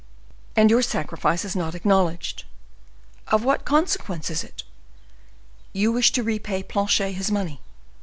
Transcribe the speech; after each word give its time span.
and 0.55 0.71
your 0.71 0.81
sacrifice 0.81 1.45
is 1.45 1.55
not 1.55 1.75
acknowledged! 1.75 2.45
Of 3.27 3.43
what 3.43 3.65
consequence 3.65 4.31
is 4.31 4.43
it? 4.43 4.63
You 5.73 5.91
wish 5.91 6.11
to 6.13 6.23
repay 6.23 6.63
Planchet 6.63 7.11
his 7.11 7.29
money. 7.29 7.61